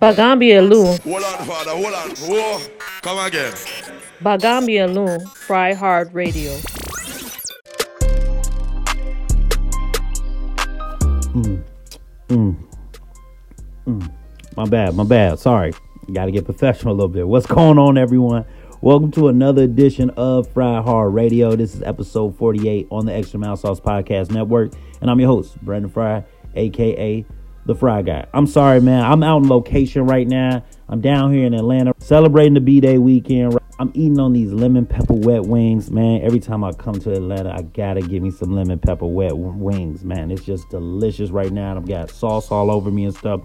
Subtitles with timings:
[0.00, 0.86] Bagambia Lou.
[0.86, 2.10] Hold on, father, hold on.
[2.20, 2.58] Whoa.
[3.02, 3.52] Come again.
[4.22, 5.18] Bagambia Lou.
[5.26, 6.52] Fried Hard Radio.
[11.32, 11.62] Mm,
[12.28, 12.56] mm,
[13.86, 14.12] mm.
[14.56, 15.38] My bad, my bad.
[15.38, 15.74] Sorry.
[16.10, 17.28] Got to get professional a little bit.
[17.28, 18.46] What's going on, everyone?
[18.80, 21.54] Welcome to another edition of Fried Hard Radio.
[21.54, 24.72] This is episode 48 on the Extra Mouse Sauce Podcast Network.
[25.02, 26.24] And I'm your host, Brandon Fry,
[26.54, 27.26] aka
[27.66, 28.26] The Fry Guy.
[28.32, 29.04] I'm sorry, man.
[29.04, 30.64] I'm out in location right now.
[30.88, 33.58] I'm down here in Atlanta celebrating the B Day weekend.
[33.78, 36.20] I'm eating on these lemon pepper wet wings, man.
[36.22, 40.04] Every time I come to Atlanta, I gotta give me some lemon pepper wet wings,
[40.04, 40.30] man.
[40.30, 41.76] It's just delicious right now.
[41.76, 43.40] I've got sauce all over me and stuff.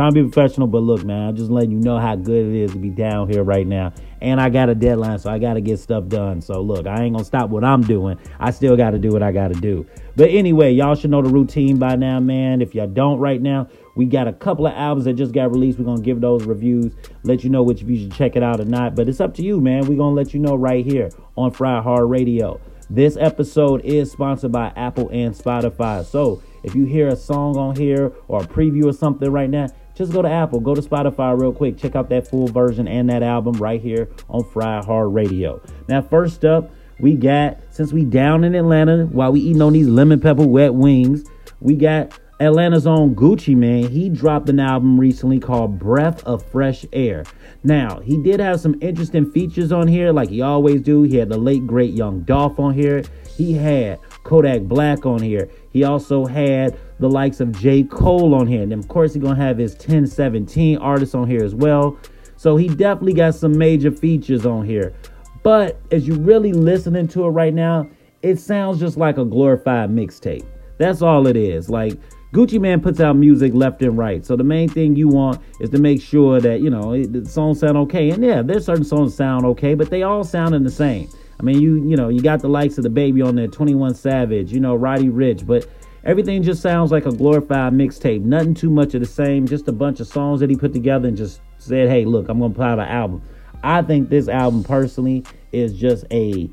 [0.00, 2.54] Trying to be professional, but look, man, I'm just letting you know how good it
[2.54, 3.92] is to be down here right now.
[4.22, 6.40] And I got a deadline, so I got to get stuff done.
[6.40, 8.18] So look, I ain't gonna stop what I'm doing.
[8.38, 9.84] I still got to do what I got to do.
[10.16, 12.62] But anyway, y'all should know the routine by now, man.
[12.62, 15.78] If y'all don't right now, we got a couple of albums that just got released.
[15.78, 18.64] We're gonna give those reviews, let you know which you should check it out or
[18.64, 18.94] not.
[18.94, 19.84] But it's up to you, man.
[19.84, 22.58] We're gonna let you know right here on Fried Hard Radio.
[22.88, 26.06] This episode is sponsored by Apple and Spotify.
[26.06, 29.68] So if you hear a song on here or a preview or something right now,
[29.94, 33.08] just go to Apple, go to Spotify real quick, check out that full version and
[33.10, 35.60] that album right here on Fried Hard Radio.
[35.88, 39.88] Now, first up, we got since we down in Atlanta while we eating on these
[39.88, 41.24] lemon pepper wet wings,
[41.60, 43.88] we got Atlanta's own Gucci Mane.
[43.90, 47.24] He dropped an album recently called Breath of Fresh Air.
[47.62, 51.02] Now, he did have some interesting features on here, like he always do.
[51.02, 53.02] He had the late great Young Dolph on here.
[53.36, 55.50] He had Kodak Black on here.
[55.70, 57.82] He also had the likes of J.
[57.82, 58.62] Cole on here.
[58.62, 61.98] And of course, he's gonna have his 1017 artists on here as well.
[62.36, 64.94] So he definitely got some major features on here.
[65.42, 67.88] But as you really listening to it right now,
[68.22, 70.44] it sounds just like a glorified mixtape.
[70.78, 71.68] That's all it is.
[71.70, 71.98] Like
[72.32, 74.24] Gucci Mane puts out music left and right.
[74.24, 77.60] So the main thing you want is to make sure that, you know, the songs
[77.60, 78.10] sound okay.
[78.10, 81.08] And yeah, there's certain songs sound okay, but they all sounding the same.
[81.40, 84.52] I mean, you you know, you got the likes of DaBaby on there, 21 Savage,
[84.52, 85.66] you know, Roddy Ricch, but
[86.04, 88.22] everything just sounds like a glorified mixtape.
[88.22, 91.08] Nothing too much of the same, just a bunch of songs that he put together
[91.08, 93.22] and just said, "Hey, look, I'm going to put out an album."
[93.62, 96.48] I think this album personally is just a,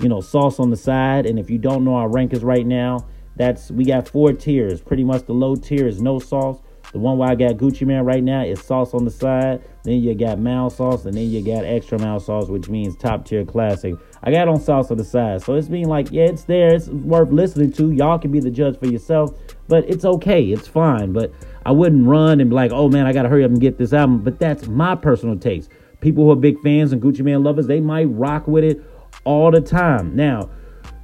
[0.00, 3.06] you know, sauce on the side, and if you don't know our rankings right now,
[3.36, 4.80] that's we got four tiers.
[4.80, 6.58] Pretty much the low tier is no sauce.
[6.92, 9.62] The one where I got Gucci Mane right now is sauce on the side.
[9.82, 13.24] Then you got mild sauce, and then you got extra mild sauce, which means top
[13.24, 13.94] tier classic.
[14.22, 16.74] I got on sauce on the side, so it's being like, yeah, it's there.
[16.74, 17.92] It's worth listening to.
[17.92, 19.32] Y'all can be the judge for yourself,
[19.68, 20.44] but it's okay.
[20.44, 21.12] It's fine.
[21.12, 21.32] But
[21.64, 23.92] I wouldn't run and be like, oh man, I gotta hurry up and get this
[23.92, 24.18] album.
[24.22, 25.70] But that's my personal taste.
[26.00, 28.82] People who are big fans and Gucci Mane lovers, they might rock with it
[29.24, 30.14] all the time.
[30.14, 30.50] Now,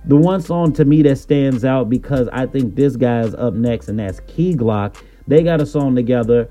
[0.04, 3.54] the one song to me that stands out because I think this guy is up
[3.54, 4.96] next, and that's Key Glock.
[5.28, 6.48] They got a song together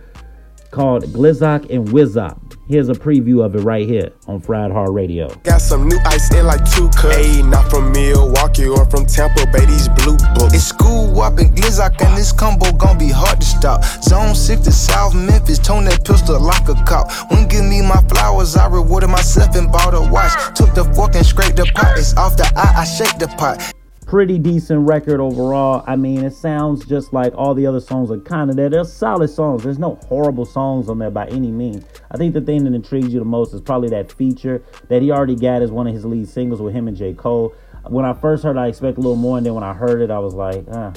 [0.70, 2.38] called Glizzock and Wizzock.
[2.68, 5.34] Here's a preview of it right here on Fried Hard Radio.
[5.42, 7.16] Got some new ice in like two cups.
[7.16, 10.54] Ayy, not from Milwaukee or from Tampa Bay, these blue books.
[10.54, 13.84] It's school up in Glizzock and this combo gon' be hard to stop.
[13.84, 17.10] Zone 6 to South Memphis, tone that pistol like a cop.
[17.32, 20.34] When give me my flowers, I rewarded myself and bought a watch.
[20.56, 21.98] Took the fork and scraped the pot.
[21.98, 23.74] It's off the eye, I shake the pot.
[24.08, 25.84] Pretty decent record overall.
[25.86, 28.70] I mean, it sounds just like all the other songs are kind of there.
[28.70, 29.64] They're solid songs.
[29.64, 31.86] There's no horrible songs on there by any means.
[32.10, 35.12] I think the thing that intrigues you the most is probably that feature that he
[35.12, 37.14] already got as one of his lead singles with him and J.
[37.14, 37.54] Cole.
[37.90, 40.02] When I first heard it, I expected a little more, and then when I heard
[40.02, 40.94] it, I was like, ah,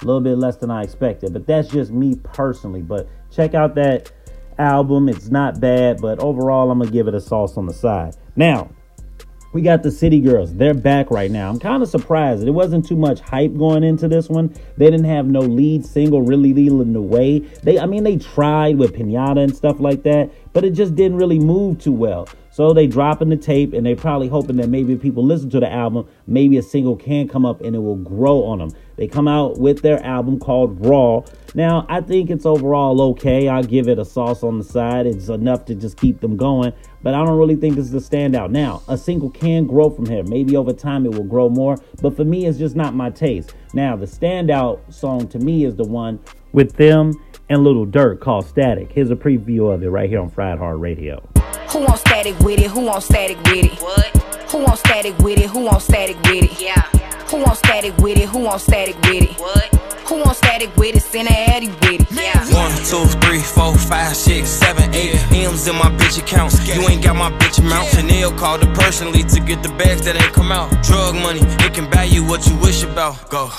[0.00, 1.32] a little bit less than I expected.
[1.32, 2.82] But that's just me personally.
[2.82, 4.12] But check out that
[4.56, 5.08] album.
[5.08, 8.16] It's not bad, but overall, I'm gonna give it a sauce on the side.
[8.36, 8.70] Now,
[9.56, 10.52] we got the City Girls.
[10.52, 11.48] They're back right now.
[11.48, 12.46] I'm kind of surprised.
[12.46, 14.54] It wasn't too much hype going into this one.
[14.76, 17.38] They didn't have no lead single really leading the way.
[17.62, 21.16] They, I mean, they tried with Pinata and stuff like that, but it just didn't
[21.16, 22.28] really move too well.
[22.50, 25.72] So they dropping the tape, and they're probably hoping that maybe people listen to the
[25.72, 28.72] album, maybe a single can come up and it will grow on them.
[28.96, 31.22] They come out with their album called Raw.
[31.54, 33.48] Now, I think it's overall okay.
[33.48, 35.06] I'll give it a sauce on the side.
[35.06, 36.72] It's enough to just keep them going,
[37.02, 38.50] but I don't really think this is a standout.
[38.50, 40.22] Now, a single can grow from here.
[40.24, 43.54] Maybe over time it will grow more, but for me, it's just not my taste.
[43.74, 46.18] Now, the standout song to me is the one
[46.52, 47.12] with them
[47.48, 48.90] and Lil Durk called Static.
[48.92, 51.26] Here's a preview of it right here on Fried Hard Radio.
[51.70, 52.70] Who want static with it?
[52.70, 53.80] Who want static with it?
[53.80, 54.16] What?
[54.50, 55.50] Who want static with it?
[55.50, 56.60] Who want static with it?
[56.60, 57.15] Yeah.
[57.30, 58.28] Who want static with it?
[58.28, 59.40] Who want static with it?
[59.40, 59.74] What?
[60.06, 61.02] Who want static with it?
[61.02, 62.12] Send a Addy with it.
[62.12, 62.38] Yeah.
[62.54, 66.54] One, two, three, four, five, six, seven, eight M's in my bitch account.
[66.64, 67.88] You ain't got my bitch amount.
[67.88, 70.70] Chanel called her personally to get the bags that ain't come out.
[70.84, 73.28] Drug money, it can buy you what you wish about.
[73.28, 73.50] Go.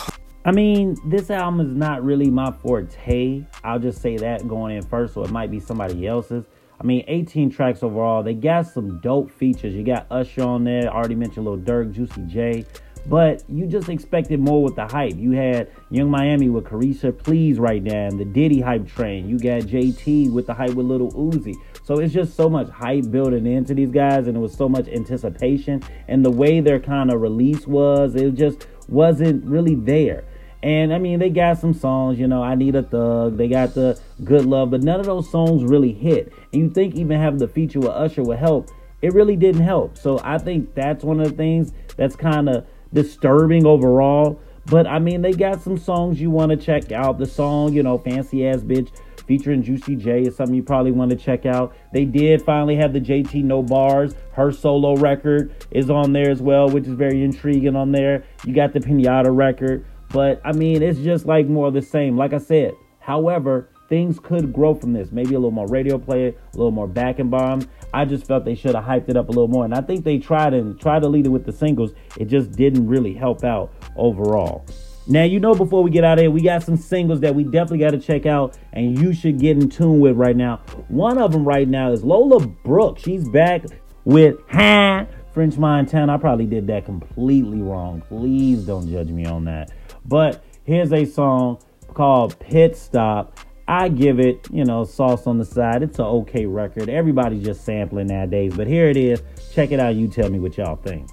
[0.45, 3.45] I mean, this album is not really my forte.
[3.65, 6.45] I'll just say that going in first, so it might be somebody else's.
[6.79, 8.23] I mean, 18 tracks overall.
[8.23, 9.73] They got some dope features.
[9.73, 10.87] You got Usher on there.
[10.87, 12.65] Already mentioned Lil Durk, Juicy J.
[13.07, 15.15] But you just expected more with the hype.
[15.15, 19.29] You had Yung Miami with Caresha Please right now, and the Diddy hype train.
[19.29, 21.53] You got JT with the hype with Little Uzi.
[21.83, 24.89] So it's just so much hype building into these guys, and it was so much
[24.89, 25.81] anticipation.
[26.09, 30.25] And the way their kind of release was, it just wasn't really there.
[30.61, 33.73] And I mean, they got some songs, you know, I Need a Thug, they got
[33.73, 36.33] the Good Love, but none of those songs really hit.
[36.51, 38.69] And you think even having the feature with Usher would help.
[39.01, 39.97] It really didn't help.
[39.97, 44.39] So I think that's one of the things that's kind of disturbing overall.
[44.65, 47.17] But I mean, they got some songs you want to check out.
[47.17, 48.89] The song, you know, Fancy Ass Bitch
[49.25, 51.75] featuring Juicy J is something you probably want to check out.
[51.93, 54.15] They did finally have the JT No Bars.
[54.33, 58.23] Her solo record is on there as well, which is very intriguing on there.
[58.45, 59.85] You got the Pinata record.
[60.09, 62.17] But I mean, it's just like more of the same.
[62.17, 65.11] Like I said, however, things could grow from this.
[65.11, 67.67] Maybe a little more radio play, a little more back and bomb.
[67.93, 69.65] I just felt they should have hyped it up a little more.
[69.65, 71.91] And I think they tried and tried to lead it with the singles.
[72.17, 74.65] It just didn't really help out overall.
[75.09, 77.45] Now, you know, before we get out of here, we got some singles that we
[77.45, 80.57] definitely got to check out and you should get in tune with right now.
[80.89, 82.99] One of them right now is Lola Brooke.
[82.99, 83.63] She's back
[84.03, 86.13] with French Montana.
[86.13, 88.01] I probably did that completely wrong.
[88.01, 89.71] Please don't judge me on that.
[90.05, 91.59] But here's a song
[91.93, 93.39] called Pit Stop.
[93.69, 95.83] I give it, you know, sauce on the side.
[95.83, 96.87] It's an okay record.
[96.89, 99.21] Everybody's just sampling nowadays, but here it is.
[99.53, 99.95] Check it out.
[99.95, 101.09] You tell me what y'all think.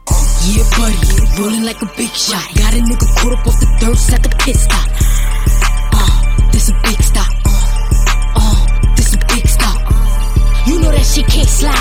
[0.47, 0.97] Yeah, buddy,
[1.43, 2.45] rolling like a big shot.
[2.55, 4.89] Got a nigga caught up off the third second pit stop.
[5.95, 7.33] Uh, this a big stop.
[7.45, 9.81] Uh, uh, this a big stop.
[10.69, 11.75] You know that shit can't slide.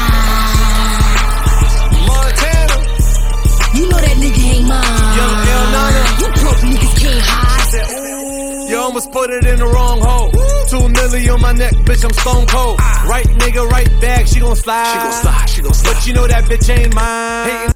[2.07, 2.81] Montana,
[3.77, 5.17] You know that nigga ain't mine.
[5.21, 6.01] young L Nana.
[6.17, 8.69] You broke niggas can't hide.
[8.69, 10.31] You almost put it in the wrong hole.
[10.73, 12.79] Two milli on my neck, bitch, I'm stone cold.
[13.07, 14.91] Right nigga, right bag, she gon' slide.
[14.91, 15.93] She gon' slide, she gon' slide.
[15.93, 17.71] But you know that bitch ain't mine.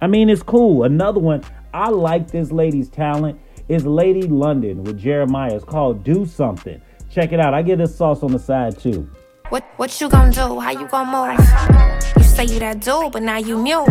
[0.00, 0.84] I mean, it's cool.
[0.84, 1.42] Another one,
[1.74, 5.50] I like this lady's talent, is Lady London with Jeremih.
[5.50, 6.80] It's called Do Something.
[7.10, 7.52] Check it out.
[7.52, 9.10] I get this sauce on the side too.
[9.48, 10.60] What what you gonna do?
[10.60, 12.16] How you gonna move?
[12.16, 13.88] You say you that dude, but now you mute.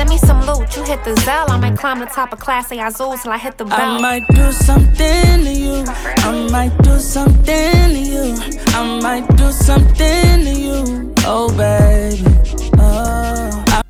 [0.00, 0.74] Send me some loot.
[0.74, 1.50] You hit the Zell.
[1.50, 4.50] I might climb the top of Clase Azul till I hit the I might do
[4.50, 5.84] something to you.
[5.86, 8.34] I might do something to you.
[8.68, 11.14] I might do something to you.
[11.26, 12.24] Oh, baby.
[12.78, 13.64] Oh.
[13.66, 13.82] I-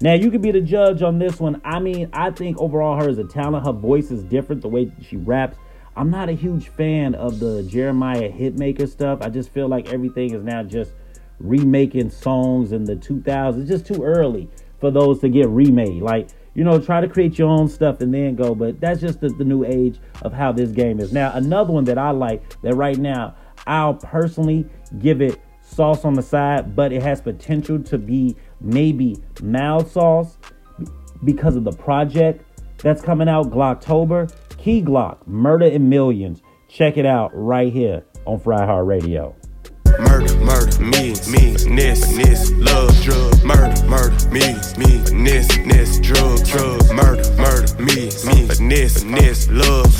[0.00, 1.62] Now you can be the judge on this one.
[1.64, 4.90] I mean, I think overall her is a talent, her voice is different, the way
[5.00, 5.56] she raps.
[5.96, 9.20] I'm not a huge fan of the Jeremih hitmaker stuff.
[9.22, 10.90] I just feel like everything is now just
[11.38, 13.60] remaking songs in the 2000s.
[13.60, 14.48] It's just too early
[14.82, 16.02] for those to get remade.
[16.02, 18.54] Like, you know, try to create your own stuff and then go.
[18.54, 21.12] But that's just the, the new age of how this game is.
[21.12, 23.36] Now, another one that I like that right now,
[23.66, 24.66] I'll personally
[24.98, 30.36] give it sauce on the side, but it has potential to be maybe mild sauce
[31.24, 32.44] because of the project
[32.78, 34.34] that's coming out Glocktober.
[34.58, 36.42] Key Glock, Murder in Millions.
[36.68, 39.36] Check it out right here on Fried Hard Radio.
[40.22, 46.46] Murder, murder, me, me, ness, ness, love, drug, murder, murder, me, me, ness, ness, drug,
[46.46, 49.90] drug, murder, murder, me, me, ness, ness, love,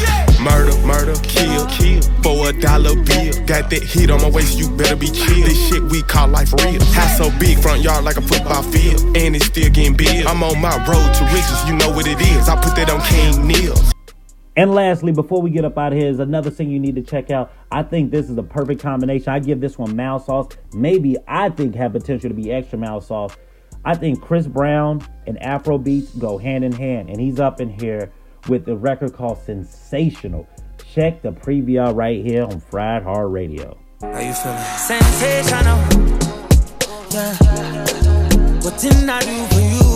[0.40, 3.34] murder, murder, kill, kill, for a dollar bill.
[3.46, 5.44] Got that heat on my waist, you better be chill.
[5.44, 6.80] This shit we call life real.
[6.94, 10.24] House so big, front yard like a football field, and it's still getting big.
[10.26, 12.48] I'm on my road to riches, you know what it is.
[12.48, 13.74] I put that on King Neil.
[14.54, 17.02] And lastly, before we get up out of here, is another thing you need to
[17.02, 17.52] check out.
[17.70, 19.30] I think this is a perfect combination.
[19.30, 20.48] I give this one mild sauce.
[20.74, 23.34] Maybe I think have potential to be extra mild sauce.
[23.84, 27.70] I think Chris Brown and Afro beats go hand in hand, and he's up in
[27.70, 28.12] here
[28.48, 30.46] with the record called Sensational.
[30.92, 33.78] Check the preview out right here on Fried Hard Radio.
[34.02, 34.58] How you feeling?
[34.76, 35.78] Sensational.
[37.10, 37.34] Yeah.
[38.62, 39.91] What didn't I do for you,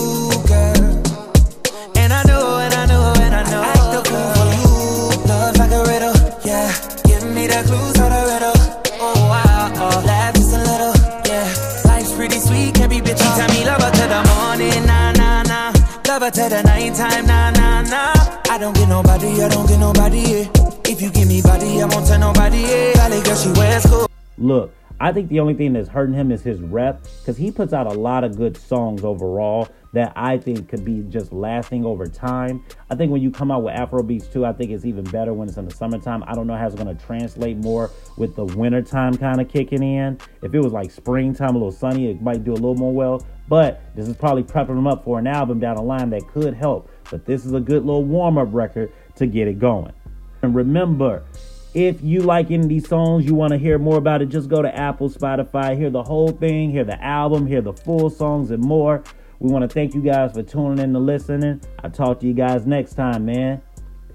[16.26, 18.42] The nighttime, nah, nah, nah.
[18.50, 20.50] I don't get nobody, I don't get nobody, yeah.
[20.85, 22.95] If you give me body, I won't tell nobody, yeah.
[22.95, 24.09] Valley girl, she wears cool.
[24.37, 27.73] Look, I think the only thing that's hurting him is his rep because he puts
[27.73, 32.06] out a lot of good songs overall that I think could be just lasting over
[32.06, 32.62] time.
[32.90, 35.32] I think when you come out with Afro beats too, I think it's even better
[35.32, 36.22] when it's in the summertime.
[36.26, 40.18] I don't know how it's to translate more with the wintertime kind of kicking in.
[40.42, 43.26] If it was like springtime, a little sunny, it might do a little more well.
[43.48, 46.52] But this is probably prepping them up for an album down the line that could
[46.52, 46.90] help.
[47.10, 49.94] But this is a good little warm up record to get it going.
[50.42, 51.24] And remember,
[51.72, 54.50] if you like any of these songs, you want to hear more about it, just
[54.50, 58.50] go to Apple, Spotify, hear the whole thing, hear the album, hear the full songs
[58.50, 59.02] and more.
[59.38, 61.61] We want to thank you guys for tuning in to listening.
[61.83, 63.61] I'll talk to you guys next time, man.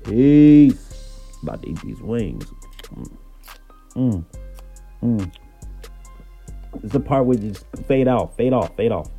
[0.03, 0.87] Peace.
[1.43, 2.45] About to eat these wings.
[2.93, 3.17] Mm.
[3.95, 4.25] Mm.
[5.03, 5.31] Mm.
[6.83, 9.09] It's the part where you just fade off, fade off, fade off.